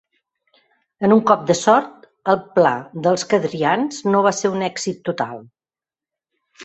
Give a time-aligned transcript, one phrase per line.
[1.07, 2.73] En un cop de sort, el pla
[3.09, 5.45] dels Kadrians no va ser un èxit total.